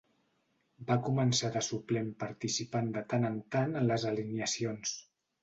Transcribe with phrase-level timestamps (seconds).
[0.85, 4.99] Va començar de suplent participant de tant en tant en les alineacions.